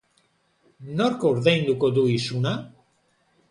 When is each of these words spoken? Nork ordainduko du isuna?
Nork 1.01 1.27
ordainduko 1.33 1.93
du 1.99 2.07
isuna? 2.17 2.57